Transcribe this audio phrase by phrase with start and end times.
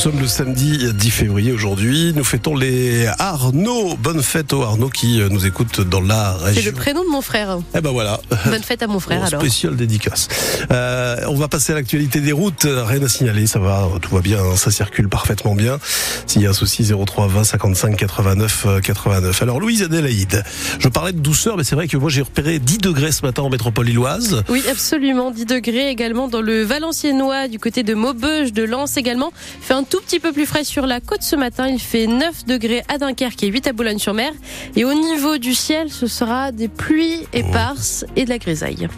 [0.00, 2.14] sommes le samedi 10 février aujourd'hui.
[2.16, 3.98] Nous fêtons les Arnaud.
[3.98, 6.62] Bonne fête aux Arnaud qui nous écoutent dans la région.
[6.62, 7.58] C'est le prénom de mon frère.
[7.74, 8.18] Eh ben voilà.
[8.46, 9.42] Bonne fête à mon frère Bon, alors.
[9.42, 10.28] Spécial dédicace.
[10.72, 12.66] Euh, on va passer à l'actualité des routes.
[12.66, 15.78] Rien à signaler, ça va, tout va bien, hein, ça circule parfaitement bien.
[16.26, 19.42] S'il y a un souci, 03 20 55 89 euh, 89.
[19.42, 20.42] Alors Louise Adélaïde,
[20.78, 23.42] je parlais de douceur, mais c'est vrai que moi j'ai repéré 10 degrés ce matin
[23.42, 24.44] en métropole lilloise.
[24.48, 25.30] Oui, absolument.
[25.30, 29.30] 10 degrés également dans le Valenciennois, du côté de Maubeuge, de Lens également.
[29.60, 31.66] Il fait un tout petit peu plus frais sur la côte ce matin.
[31.66, 34.32] Il fait 9 degrés à Dunkerque et 8 à Boulogne-sur-Mer.
[34.76, 38.88] Et au niveau du ciel, ce sera des pluies éparses et de la grisaille.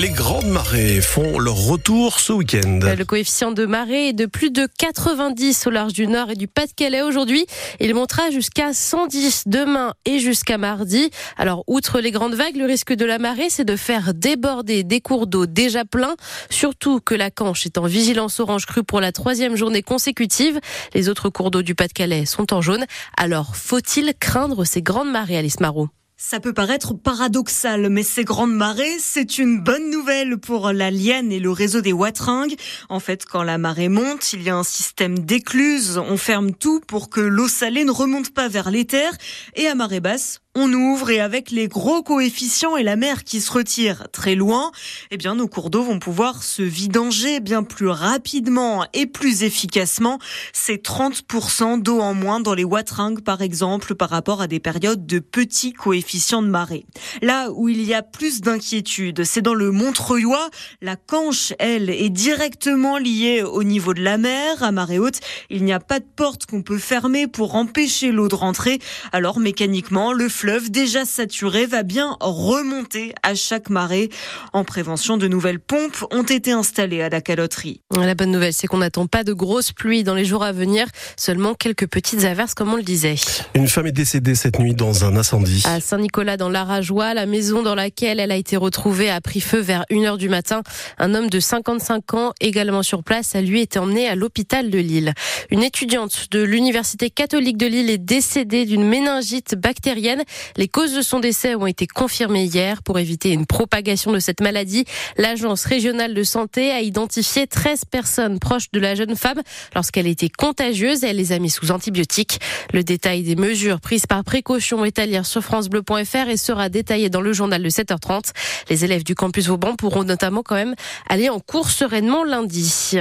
[0.00, 2.80] Les grandes marées font leur retour ce week-end.
[2.96, 6.48] Le coefficient de marée est de plus de 90 au large du nord et du
[6.48, 7.44] Pas-de-Calais aujourd'hui.
[7.80, 11.10] Il montera jusqu'à 110 demain et jusqu'à mardi.
[11.36, 15.02] Alors, outre les grandes vagues, le risque de la marée, c'est de faire déborder des
[15.02, 16.16] cours d'eau déjà pleins.
[16.48, 20.60] Surtout que la Canche est en vigilance orange crue pour la troisième journée consécutive.
[20.94, 22.86] Les autres cours d'eau du Pas-de-Calais sont en jaune.
[23.18, 25.90] Alors, faut-il craindre ces grandes marées, Alice Marot?
[26.22, 31.32] Ça peut paraître paradoxal, mais ces grandes marées, c'est une bonne nouvelle pour la Lienne
[31.32, 32.56] et le réseau des Watringues.
[32.90, 35.96] En fait, quand la marée monte, il y a un système d'écluse.
[35.96, 39.16] On ferme tout pour que l'eau salée ne remonte pas vers les terres.
[39.56, 43.40] Et à marée basse, on ouvre et avec les gros coefficients et la mer qui
[43.40, 44.72] se retire très loin,
[45.12, 50.18] eh bien nos cours d'eau vont pouvoir se vidanger bien plus rapidement et plus efficacement.
[50.52, 55.06] C'est 30% d'eau en moins dans les Watringues par exemple par rapport à des périodes
[55.06, 56.84] de petits coefficients de marée.
[57.22, 60.50] Là où il y a plus d'inquiétude, c'est dans le Montreuilois.
[60.82, 64.64] La Canche, elle, est directement liée au niveau de la mer.
[64.64, 68.26] À marée haute, il n'y a pas de porte qu'on peut fermer pour empêcher l'eau
[68.26, 68.80] de rentrer.
[69.12, 74.08] Alors mécaniquement, le fleuve déjà saturé va bien remonter à chaque marée.
[74.54, 77.82] En prévention, de nouvelles pompes ont été installées à la caloterie.
[77.94, 80.86] La bonne nouvelle, c'est qu'on n'attend pas de grosses pluies dans les jours à venir,
[81.18, 83.16] seulement quelques petites averses comme on le disait.
[83.54, 85.62] Une femme est décédée cette nuit dans un incendie.
[85.66, 89.58] À Saint-Nicolas, dans l'Arajois, la maison dans laquelle elle a été retrouvée a pris feu
[89.58, 90.62] vers 1h du matin.
[90.96, 94.78] Un homme de 55 ans, également sur place, a lui été emmené à l'hôpital de
[94.78, 95.12] Lille.
[95.50, 100.22] Une étudiante de l'Université catholique de Lille est décédée d'une méningite bactérienne.
[100.56, 102.82] Les causes de son décès ont été confirmées hier.
[102.82, 104.84] Pour éviter une propagation de cette maladie,
[105.16, 109.40] l'Agence régionale de santé a identifié 13 personnes proches de la jeune femme
[109.74, 111.04] lorsqu'elle était contagieuse.
[111.04, 112.40] Elle les a mis sous antibiotiques.
[112.72, 117.10] Le détail des mesures prises par précaution est à lire sur francebleu.fr et sera détaillé
[117.10, 118.30] dans le journal de 7h30.
[118.68, 120.74] Les élèves du campus Vauban pourront notamment quand même
[121.08, 122.96] aller en cours sereinement lundi.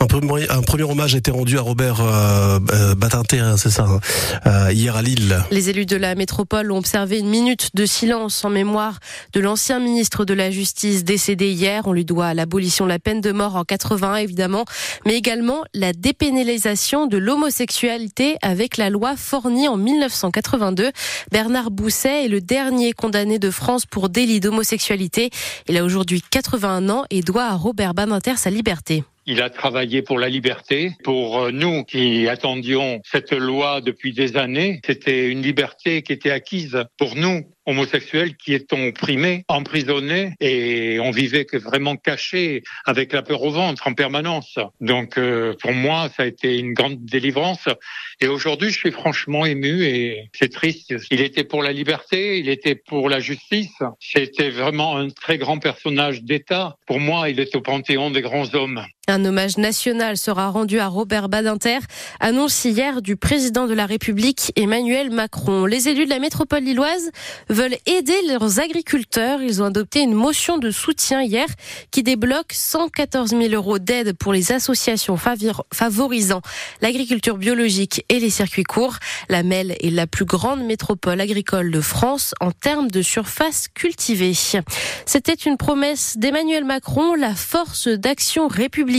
[0.00, 3.70] Un, premier, un premier hommage a été rendu à Robert euh, euh, Badinter, hein, c'est
[3.70, 4.00] ça, hein,
[4.46, 5.42] euh, hier à Lille.
[5.50, 8.98] Les élus de la métropole ont observé une minute de silence en mémoire
[9.32, 11.86] de l'ancien ministre de la Justice décédé hier.
[11.86, 14.64] On lui doit l'abolition de la peine de mort en 81 évidemment,
[15.06, 20.90] mais également la dépénalisation de l'homosexualité avec la loi Forny en 1982.
[21.30, 25.30] Bernard Bousset est le dernier condamné de France pour délit d'homosexualité.
[25.68, 29.04] Il a aujourd'hui 81 ans et doit à Robert Badinter sa liberté.
[29.26, 30.92] Il a travaillé pour la liberté.
[31.02, 36.30] Pour euh, nous qui attendions cette loi depuis des années, c'était une liberté qui était
[36.30, 43.22] acquise pour nous homosexuels qui étaient opprimés, emprisonnés et on vivait vraiment caché avec la
[43.22, 44.58] peur au ventre en permanence.
[44.80, 47.68] Donc euh, pour moi, ça a été une grande délivrance
[48.20, 50.94] et aujourd'hui, je suis franchement ému et c'est triste.
[51.10, 53.78] Il était pour la liberté, il était pour la justice.
[54.00, 56.76] C'était vraiment un très grand personnage d'État.
[56.86, 58.84] Pour moi, il est au panthéon des grands hommes.
[59.06, 61.80] Un hommage national sera rendu à Robert Badinter,
[62.20, 65.66] annonce hier du président de la République Emmanuel Macron.
[65.66, 67.10] Les élus de la métropole lilloise
[67.50, 69.42] veulent aider leurs agriculteurs.
[69.42, 71.44] Ils ont adopté une motion de soutien hier
[71.90, 76.40] qui débloque 114 000 euros d'aide pour les associations favorisant
[76.80, 78.96] l'agriculture biologique et les circuits courts.
[79.28, 84.32] La Melle est la plus grande métropole agricole de France en termes de surface cultivée.
[85.04, 88.93] C'était une promesse d'Emmanuel Macron, la force d'action républicaine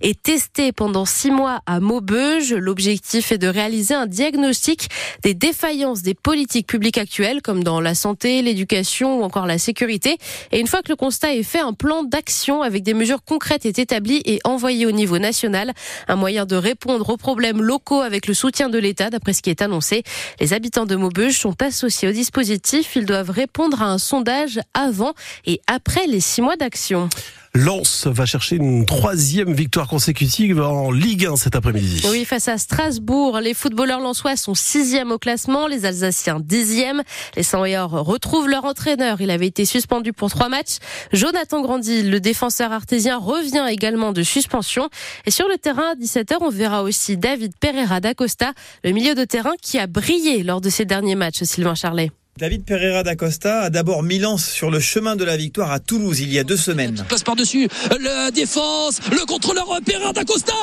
[0.00, 2.52] est testée pendant six mois à Maubeuge.
[2.52, 4.88] L'objectif est de réaliser un diagnostic
[5.22, 10.18] des défaillances des politiques publiques actuelles, comme dans la santé, l'éducation ou encore la sécurité.
[10.52, 13.66] Et une fois que le constat est fait, un plan d'action avec des mesures concrètes
[13.66, 15.72] est établi et envoyé au niveau national.
[16.08, 19.50] Un moyen de répondre aux problèmes locaux avec le soutien de l'État, d'après ce qui
[19.50, 20.02] est annoncé.
[20.40, 22.96] Les habitants de Maubeuge sont associés au dispositif.
[22.96, 25.12] Ils doivent répondre à un sondage avant
[25.46, 27.08] et après les six mois d'action.
[27.52, 32.00] Lens va chercher une troisième victoire consécutive en Ligue 1 cet après-midi.
[32.08, 37.02] Oui, face à Strasbourg, les footballeurs lensois sont sixième au classement, les Alsaciens dixième.
[37.34, 39.20] Les Savoyards retrouvent leur entraîneur.
[39.20, 40.76] Il avait été suspendu pour trois matchs.
[41.12, 44.88] Jonathan Grandy, le défenseur artésien, revient également de suspension.
[45.26, 48.52] Et sur le terrain, à 17h, on verra aussi David Pereira d'Acosta,
[48.84, 52.12] le milieu de terrain qui a brillé lors de ses derniers matchs, Sylvain Charlet.
[52.40, 56.20] David Pereira d'Acosta a d'abord mis Lens sur le chemin de la victoire à Toulouse
[56.20, 57.04] il y a deux semaines.
[57.06, 57.68] Passe par-dessus
[58.00, 60.54] la défense, le contrôleur Pereira d'Acosta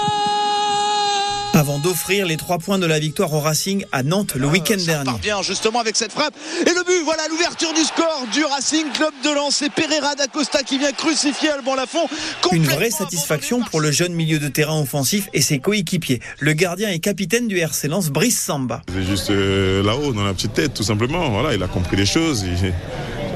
[1.58, 5.12] avant d'offrir les trois points de la victoire au Racing à Nantes le week-end dernier.
[5.22, 9.12] bien justement avec cette frappe et le but, voilà l'ouverture du score du Racing Club
[9.24, 9.56] de Lens.
[9.56, 12.08] C'est Pereira d'Acosta qui vient crucifier Alban Lafont.
[12.52, 16.22] Une vraie satisfaction pour le jeune milieu de terrain offensif et ses coéquipiers.
[16.40, 18.84] Le gardien et capitaine du RC Lens, Brice Samba.
[18.94, 21.30] C'est juste euh, là-haut dans la petite tête tout simplement.
[21.30, 22.46] Voilà, il a compris les choses.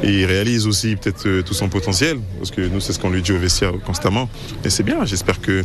[0.03, 3.11] Et il réalise aussi peut-être euh, tout son potentiel, parce que nous, c'est ce qu'on
[3.11, 4.29] lui dit au vestiaire constamment.
[4.65, 5.63] Et c'est bien, j'espère qu'il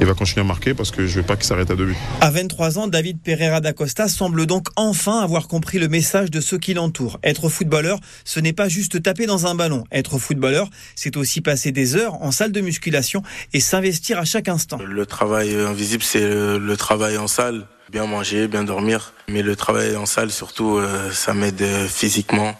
[0.00, 1.96] va continuer à marquer, parce que je ne veux pas qu'il s'arrête à deux buts.
[2.22, 6.58] À 23 ans, David Pereira d'Acosta semble donc enfin avoir compris le message de ceux
[6.58, 7.18] qui l'entourent.
[7.22, 9.84] Être footballeur, ce n'est pas juste taper dans un ballon.
[9.92, 13.22] Être footballeur, c'est aussi passer des heures en salle de musculation
[13.52, 14.78] et s'investir à chaque instant.
[14.82, 17.66] Le travail invisible, c'est le travail en salle.
[17.92, 19.12] Bien manger, bien dormir.
[19.28, 22.54] Mais le travail en salle, surtout, euh, ça m'aide physiquement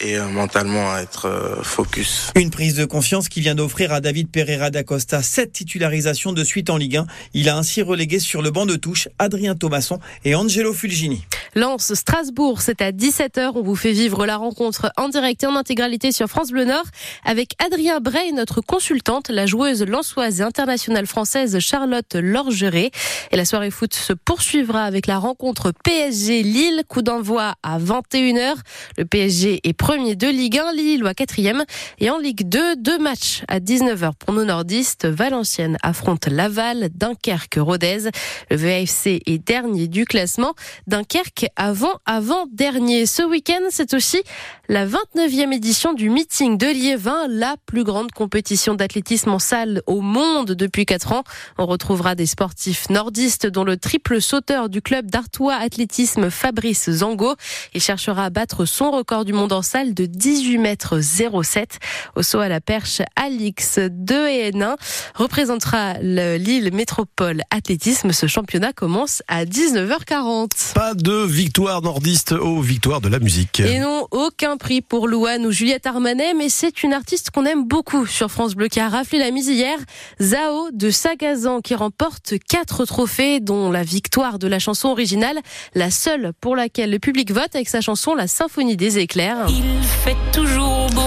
[0.00, 2.30] et euh, mentalement à être euh, focus.
[2.36, 6.70] Une prise de confiance qui vient d'offrir à David Pereira d'Acosta sept titularisations de suite
[6.70, 7.06] en Ligue 1.
[7.34, 11.24] Il a ainsi relégué sur le banc de touche Adrien Thomasson et Angelo Fulgini.
[11.54, 13.52] Lance Strasbourg, c'est à 17h.
[13.54, 16.86] On vous fait vivre la rencontre en direct et en intégralité sur France Bleu Nord
[17.24, 22.90] avec Adrien Bray, notre consultante, la joueuse lançoise et internationale française Charlotte Lorgeret.
[23.30, 28.54] Et la soirée foot se poursuivra avec la rencontre PSG Lille, coup d'envoi à 21h.
[28.98, 31.62] Le PSG est premier de Ligue 1, Lillois quatrième.
[31.98, 35.04] Et en Ligue 2, deux matchs à 19h pour nos nordistes.
[35.04, 38.08] Valenciennes affronte Laval, Dunkerque, Rodez.
[38.50, 40.54] Le VFC est dernier du classement.
[40.86, 43.04] Dunkerque avant, avant dernier.
[43.04, 44.22] Ce week-end, c'est aussi
[44.70, 50.00] la 29e édition du meeting de Liévin, la plus grande compétition d'athlétisme en salle au
[50.00, 51.24] monde depuis 4 ans.
[51.58, 57.34] On retrouvera des sportifs nordistes dont le triple sauteur du club d'Artois Athlétisme Fabrice Zango.
[57.74, 61.80] Il cherchera à battre son record du monde en salle de 18 mètres 07.
[62.14, 64.76] Au saut à la perche, Alix 2 et N1
[65.16, 68.12] représentera l'île métropole athlétisme.
[68.12, 70.74] Ce championnat commence à 19h40.
[70.74, 73.58] Pas de victoire nordiste aux victoires de la musique.
[73.58, 77.64] Et non, aucun prix pour Louane ou Juliette Armanet, mais c'est une artiste qu'on aime
[77.64, 79.76] beaucoup sur France Bleu qui a raflé la mise hier.
[80.22, 85.40] Zao de Sagazan qui remporte quatre trophées, dont la victoire de la chanson originale,
[85.74, 89.46] la seule pour laquelle le public vote avec sa chanson La Symphonie des éclairs.
[89.48, 89.63] Il
[90.04, 91.02] fait toujours beau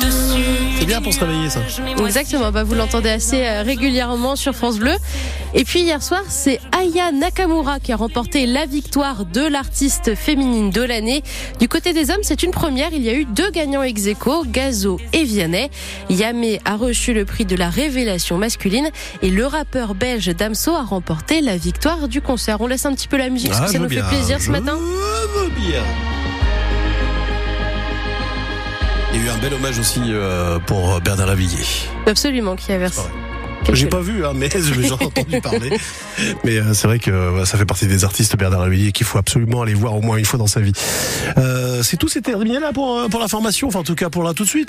[0.00, 0.44] dessus.
[0.78, 1.60] C'est bien pour se réveiller ça.
[2.06, 4.94] Exactement, bah vous l'entendez assez euh, régulièrement sur France Bleu.
[5.54, 10.70] Et puis hier soir, c'est Aya Nakamura qui a remporté la victoire de l'artiste féminine
[10.70, 11.22] de l'année.
[11.58, 12.90] Du côté des hommes, c'est une première.
[12.92, 15.70] Il y a eu deux gagnants ex aequo, Gazo et Vianney.
[16.08, 18.90] Yamé a reçu le prix de la révélation masculine
[19.22, 22.60] et le rappeur belge Damso a remporté la victoire du concert.
[22.60, 24.38] On laisse un petit peu la musique parce Ah, que ça je nous fait plaisir
[24.38, 24.78] je ce matin.
[29.20, 31.64] Y a eu un bel hommage aussi euh, pour Bernard Lavillier.
[32.06, 33.02] Absolument, qui a versé.
[33.72, 34.48] J'ai pas vu, hein, mais
[34.84, 35.76] j'en ai entendu parler.
[36.44, 39.18] Mais euh, c'est vrai que euh, ça fait partie des artistes Bernard Lavillier qu'il faut
[39.18, 40.72] absolument aller voir au moins une fois dans sa vie.
[41.38, 44.22] Euh, c'est tout, c'est terminé là pour, pour la formation, enfin en tout cas pour
[44.22, 44.68] là tout de suite.